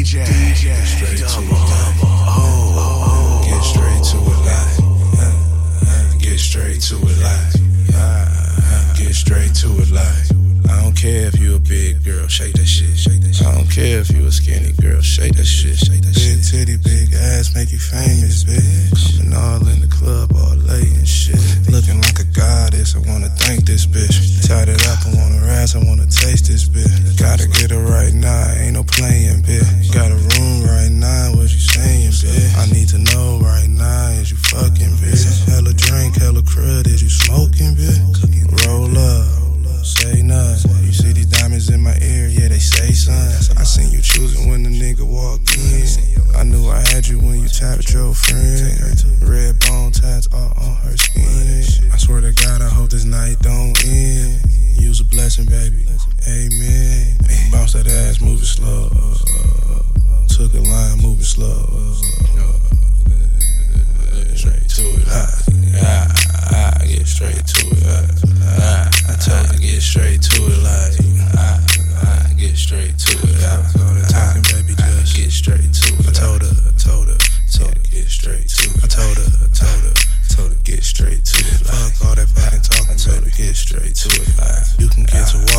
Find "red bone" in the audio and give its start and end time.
49.20-49.92